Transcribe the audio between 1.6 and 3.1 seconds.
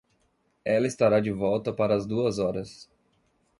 para as duas horas.